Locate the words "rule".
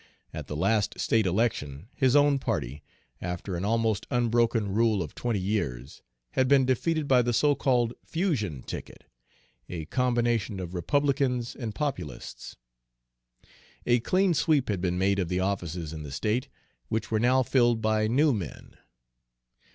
4.73-5.03